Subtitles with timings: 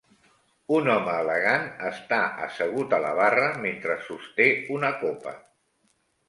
[0.77, 5.37] Un home elegant està assegut a la barra mentre sosté una copa